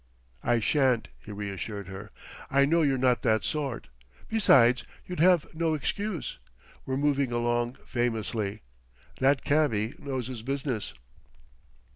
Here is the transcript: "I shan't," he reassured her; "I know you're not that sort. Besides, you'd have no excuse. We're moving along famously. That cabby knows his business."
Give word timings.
"I 0.43 0.59
shan't," 0.59 1.09
he 1.19 1.31
reassured 1.31 1.87
her; 1.87 2.09
"I 2.49 2.65
know 2.65 2.81
you're 2.81 2.97
not 2.97 3.21
that 3.21 3.43
sort. 3.45 3.89
Besides, 4.29 4.83
you'd 5.05 5.19
have 5.19 5.53
no 5.53 5.75
excuse. 5.75 6.39
We're 6.87 6.97
moving 6.97 7.31
along 7.31 7.75
famously. 7.85 8.63
That 9.19 9.43
cabby 9.43 9.93
knows 9.99 10.25
his 10.25 10.41
business." 10.41 10.95